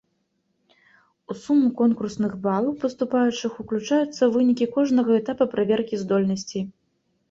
[1.31, 6.63] У суму конкурсных балаў паступаючых уключаюцца вынікі кожнага этапа праверкі здольнасцей.